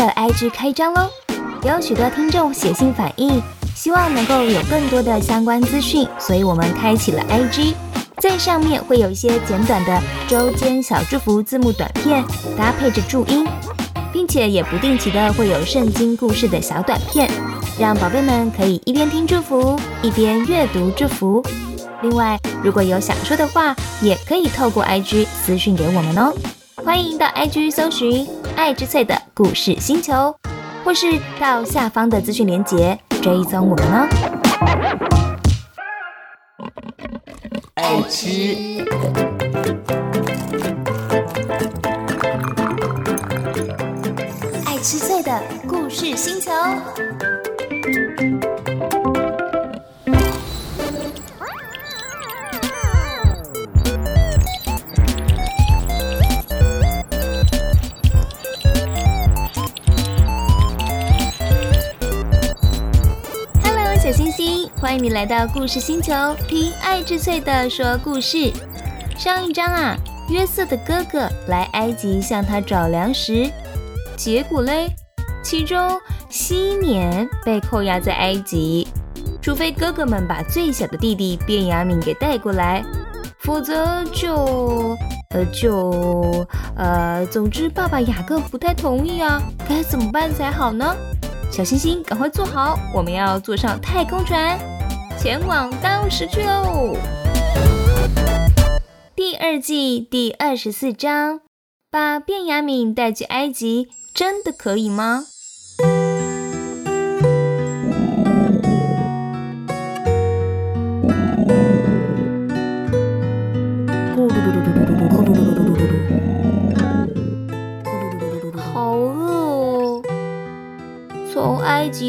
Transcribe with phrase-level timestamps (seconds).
[0.00, 1.10] 的 IG 开张喽！
[1.62, 3.42] 有许多听众写信反映，
[3.74, 7.74] 希望能够有更多的相关资讯，所以我们开启了 IG，
[8.16, 12.24] 在上面会有一些简短的周间小祝福字幕短片，
[12.56, 13.46] 搭配着注音，
[14.10, 17.30] 并且也不定期的会有圣经故事的小短片，
[17.78, 21.44] 让宝贝们可以一边听祝福，一边阅读祝福。
[22.00, 26.32] 另外，如果有想说的话，也可以透过 IG 私讯给我们哦。
[26.84, 28.26] 欢迎到 IG 搜寻
[28.56, 30.34] “爱之翠”的故事星球，
[30.84, 31.06] 或是
[31.38, 34.08] 到下方的资讯连结追踪我们哦。
[37.74, 38.28] 爱吃，
[44.66, 46.50] 爱吃脆的故事星球。
[64.90, 66.12] 欢迎你来到故事星球，
[66.48, 68.52] 听爱之翠的说故事。
[69.16, 69.96] 上一章啊，
[70.28, 73.48] 约瑟的哥哥来埃及向他找粮食，
[74.16, 74.88] 结果嘞，
[75.44, 75.96] 其中
[76.28, 78.88] 西缅被扣押在埃及，
[79.40, 82.84] 除非哥哥们把最小的弟弟便雅悯给带过来，
[83.38, 84.96] 否则就
[85.28, 90.84] 呃就呃，总之爸爸雅各不太同意啊，该怎么办才好呢？
[91.48, 94.58] 小星星，赶快坐好，我们要坐上太空船，
[95.22, 96.96] 前往当时去喽！
[99.14, 101.42] 第二季第二十四章，
[101.90, 105.26] 把卞雅敏带去埃及，真的可以吗？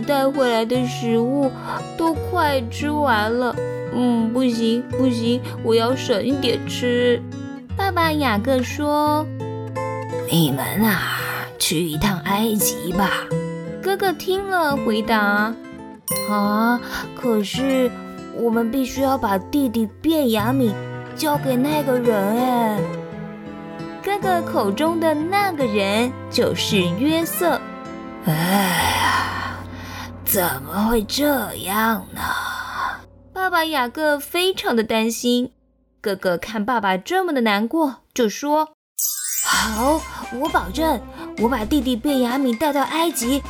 [0.00, 1.50] 带回来的食物
[1.96, 3.54] 都快吃完了。
[3.92, 7.20] 嗯，不行不行，我要省一点吃。
[7.76, 9.26] 爸爸雅各说
[10.30, 11.18] ：“你们啊，
[11.58, 13.10] 去一趟埃及吧。”
[13.82, 15.54] 哥哥听了回答
[16.30, 16.80] ：“啊，
[17.20, 17.90] 可是
[18.36, 20.72] 我们必须要把弟弟变雅敏
[21.16, 22.78] 交给那个人哎。”
[24.04, 27.60] 哥哥口中的那个人就是约瑟。
[28.24, 28.89] 哎呀，
[30.32, 32.22] 怎么会这样呢？
[33.34, 35.50] 爸爸雅各非常的担心。
[36.00, 38.68] 哥哥看爸爸这么的难过，就说
[39.44, 40.00] ：“好，
[40.32, 41.00] 我保证，
[41.38, 43.42] 我把弟弟贝雅敏带到埃及，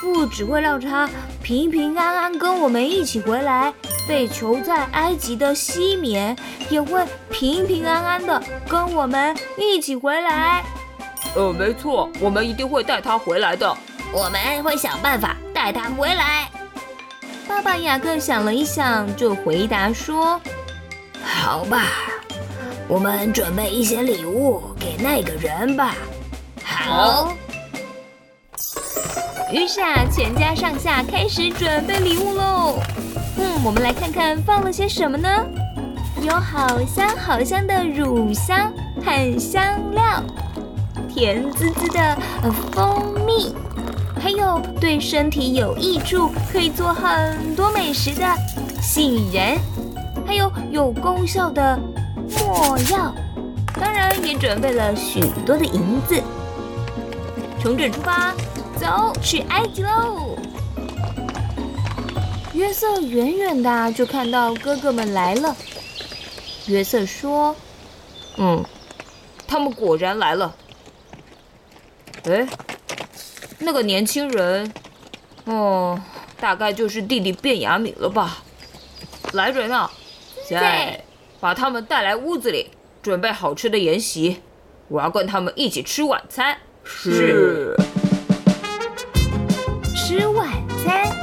[0.00, 1.10] 不只会让他
[1.42, 3.74] 平平安安跟我们一起回来，
[4.06, 6.36] 被囚在埃及的西缅
[6.70, 10.64] 也会平平安安的跟我们一起回来。”
[11.34, 13.76] 呃，没错，我们一定会带他回来的。
[14.12, 16.48] 我们会想办法带他回来。
[17.46, 20.40] 爸爸雅各想了一想，就回答说
[21.22, 21.82] ：“好吧，
[22.88, 25.94] 我们准备一些礼物给那个人吧。”
[26.64, 27.34] 好。
[29.52, 32.78] 于是啊，全家上下开始准备礼物喽。
[33.36, 35.28] 嗯，我们来看看放了些什么呢？
[36.22, 38.72] 有好香好香的乳香
[39.04, 40.24] 和香料，
[41.14, 42.16] 甜滋滋的
[42.72, 43.54] 蜂蜜。
[44.22, 48.26] 还有对身体有益处、可以做很多美食的
[48.82, 49.58] 杏仁，
[50.26, 51.78] 还有有功效的
[52.38, 53.14] 墨药，
[53.80, 56.22] 当然也准备了许多的银子。
[57.60, 58.34] 从这出发，
[58.78, 60.36] 走去埃及喽！
[62.52, 65.56] 约瑟远远的就看到哥哥们来了。
[66.66, 67.56] 约瑟说
[68.36, 68.62] ：“嗯，
[69.46, 70.54] 他们果然来了。
[72.24, 72.46] 哎。”
[73.62, 74.72] 那个年轻人，
[75.44, 76.00] 哦，
[76.40, 78.38] 大概就是弟弟卞雅敏了吧？
[79.32, 79.90] 来人啊，
[80.48, 81.04] 在
[81.38, 82.70] 把他们带来屋子里，
[83.02, 84.40] 准备好吃的筵席，
[84.88, 86.56] 我要跟他们一起吃晚餐。
[86.84, 87.76] 是。
[89.94, 90.48] 吃晚
[90.82, 91.14] 餐，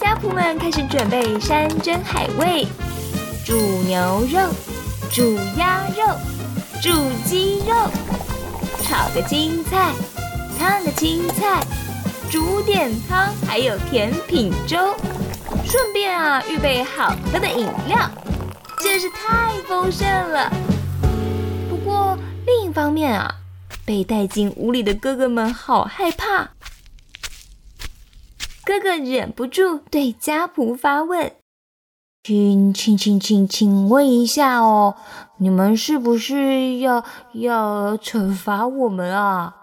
[0.00, 2.66] 家仆们开始准备山珍海味：
[3.44, 4.40] 煮牛肉、
[5.12, 6.02] 煮鸭肉、
[6.80, 6.90] 煮
[7.24, 7.74] 鸡肉、
[8.82, 9.92] 炒个青菜。
[10.58, 11.64] 烫的青菜，
[12.30, 14.94] 煮点汤，还有甜品粥，
[15.64, 17.98] 顺便啊预备好喝的饮料，
[18.80, 20.50] 真是太丰盛了。
[21.68, 23.36] 不过另一方面啊，
[23.84, 26.50] 被带进屋里的哥哥们好害怕。
[28.64, 31.32] 哥哥忍不住对家仆发问
[32.24, 34.96] ：“请请请请请问一下哦，
[35.38, 37.04] 你们是不是要
[37.34, 39.54] 要惩罚我们啊？”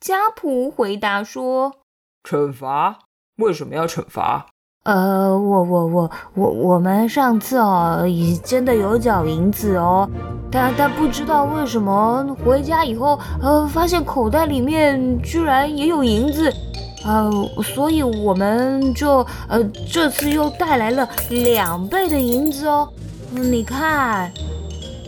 [0.00, 1.72] 家仆回答说
[2.22, 3.00] ：“惩罚？
[3.36, 4.46] 为什么要惩罚？
[4.84, 8.06] 呃，我我我我我们上次哦，
[8.44, 10.08] 真的有缴银子哦，
[10.50, 16.50] 但但不知道为什么回家以后，呃，发现口袋里面居然也有银子，
[17.04, 17.30] 呃，
[17.62, 22.88] 所以我们就呃这次又带来了两倍的银子哦。
[23.30, 24.32] 你看，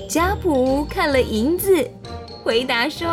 [0.08, 1.88] 家仆看了银子，
[2.44, 3.08] 回答说：“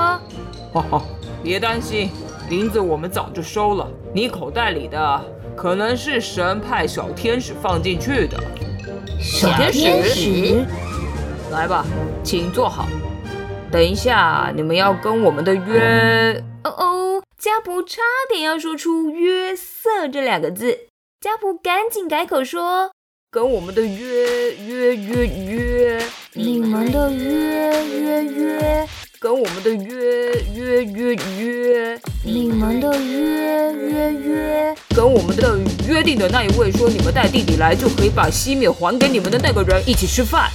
[0.74, 1.02] 哈哈，
[1.44, 2.10] 别担心，
[2.50, 5.22] 林子我们早就收了，你口袋里的。”
[5.58, 8.38] 可能是神派小天使放进去的。
[9.20, 10.64] 小天使，
[11.52, 11.84] 来吧，
[12.24, 12.88] 请坐好。
[13.72, 16.44] 等一下，你们要跟我们的约……
[16.64, 20.78] 哦哦，家仆差点要说出“约瑟”这两个字，
[21.20, 22.92] 家仆赶紧改口说
[23.32, 28.88] ：“跟我们的约约约约，你们的约约约。”
[29.20, 40.52] 跟我们的约约约约，你们的约约约，跟我们的约定的那一位说，你们带弟弟来就可以把西面还给你们的那个人一起吃饭，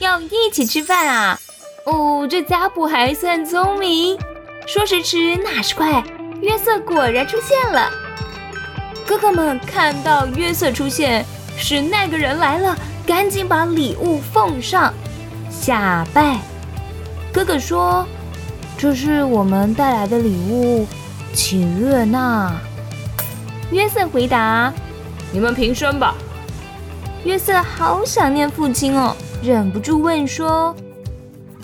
[0.00, 1.38] 要一起吃饭啊！
[1.86, 4.18] 哦，这家仆还算聪明，
[4.66, 6.02] 说时迟那时快，
[6.40, 7.88] 约瑟果然出现了。
[9.06, 11.24] 哥哥们看到约瑟出现，
[11.56, 12.76] 是那个人来了，
[13.06, 14.92] 赶紧把礼物奉上，
[15.48, 16.40] 下拜。
[17.32, 18.06] 哥哥说
[18.76, 20.86] ：“这是我们带来的礼物，
[21.32, 22.52] 请悦纳。”
[23.72, 24.70] 约瑟回答
[25.32, 26.14] ：“你们平身吧。”
[27.24, 30.76] 约瑟好想念父亲哦，忍不住问说：“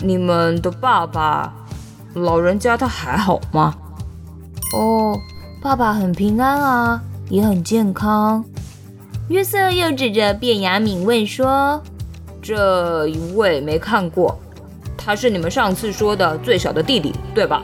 [0.01, 1.53] 你们的爸爸，
[2.15, 3.75] 老人家他还好吗
[4.75, 5.15] ？”“哦，
[5.61, 8.43] 爸爸很平安啊，也很健康。”
[9.29, 11.79] 约瑟又指着卞雅敏问说
[12.41, 14.35] ：“这一位没看过。”
[15.03, 17.63] 他是你们上次说的最小的弟弟，对吧？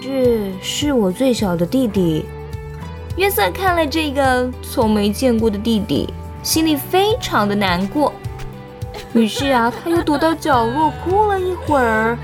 [0.00, 2.24] 是，是我最小的弟弟。
[3.16, 6.08] 约瑟看了这个从没见过的弟弟，
[6.42, 8.12] 心里非常的难过。
[9.12, 12.16] 于是啊，他又躲到角落哭了一会儿。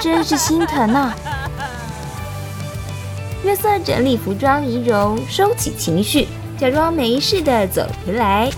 [0.00, 1.12] 真是心疼呐！
[3.44, 6.26] 约瑟整理服装仪容，收起情绪，
[6.56, 8.50] 假装没事的走回来。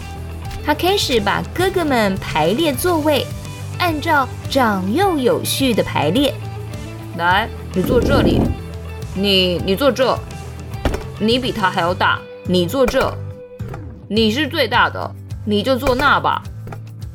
[0.64, 3.26] 他开始把哥哥们排列座位。
[3.80, 6.34] 按照长幼有序的排列，
[7.16, 8.38] 来，你坐这里，
[9.14, 10.16] 你你坐这，
[11.18, 13.10] 你比他还要大，你坐这，
[14.06, 15.10] 你是最大的，
[15.46, 16.42] 你就坐那吧。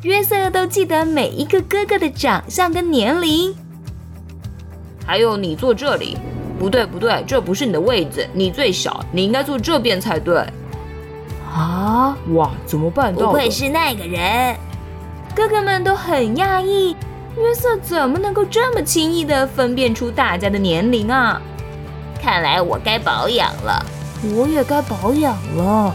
[0.01, 3.55] 约瑟都记得每一个哥哥的长相跟年龄，
[5.05, 6.17] 还有你坐这里，
[6.57, 10.43] 不对不对，这不是你的位置，你最小，你应该坐这边才对。
[11.53, 13.27] 啊，哇，怎么办到？
[13.27, 14.57] 不愧是那个人。
[15.35, 16.95] 哥哥们都很讶异，
[17.35, 21.41] 约瑟怎么能够这么轻易地分辨出大家的年龄啊？
[22.21, 23.85] 看来我该保养了，
[24.33, 25.93] 我也该保养了。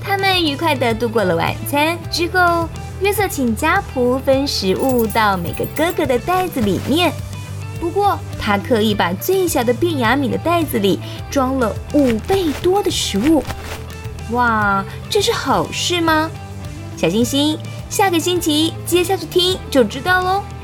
[0.00, 2.68] 他们愉快地度过了晚餐之后，
[3.00, 7.12] 约瑟请家仆分食物到每个哥哥的袋子里面。
[7.80, 13.42] 不过他刻意把最小的变雅敏的袋子里装了五倍多的食物。
[14.30, 16.30] 哇，这是好事吗？
[16.96, 17.58] 小星星。
[17.88, 20.57] 下个星期接下去听就知道喽。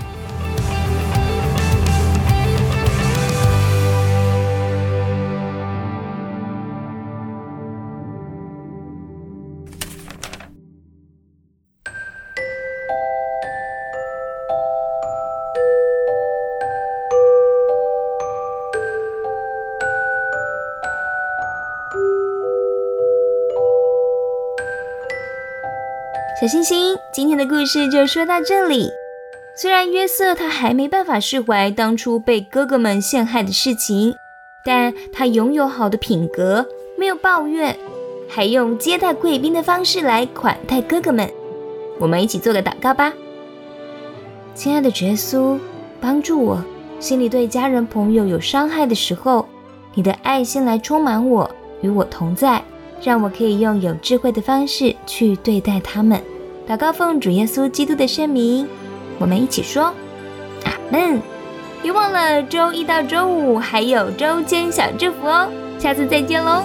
[26.44, 28.90] 小星星，今天的故事就说到这里。
[29.56, 34.14] 虽然约瑟他还没办法释怀当初被哥哥们陷害的事情，
[34.62, 36.66] 但他拥有好的品格，
[36.98, 37.74] 没有抱怨，
[38.28, 41.32] 还用接待贵宾的方式来款待哥哥们。
[41.98, 43.10] 我们一起做个祷告吧。
[44.54, 45.58] 亲爱的耶稣，
[45.98, 46.62] 帮助我，
[47.00, 49.48] 心里对家人朋友有伤害的时候，
[49.94, 52.62] 你的爱心来充满我，与我同在，
[53.02, 56.20] 让我可以用有智慧的方式去对待他们。
[56.66, 58.66] 祷告奉主耶稣基督的圣名，
[59.18, 59.92] 我们一起说
[60.64, 61.20] 阿门。
[61.82, 65.46] 别忘了周一到周五还有周间小祝福哦，
[65.78, 66.62] 下次再见喽。